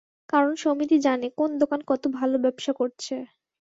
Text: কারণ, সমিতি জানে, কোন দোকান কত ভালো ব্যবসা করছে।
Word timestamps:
কারণ, 0.29 0.51
সমিতি 0.63 0.97
জানে, 1.05 1.27
কোন 1.37 1.49
দোকান 1.61 1.79
কত 1.89 2.03
ভালো 2.17 2.35
ব্যবসা 2.43 2.71
করছে। 2.79 3.15